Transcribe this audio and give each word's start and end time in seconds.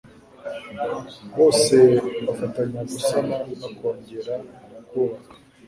bose 1.37 1.75
bafatanya 2.25 2.81
gusana 2.91 3.35
no 3.59 3.67
kongera 3.77 4.35
kubaka 4.89 5.33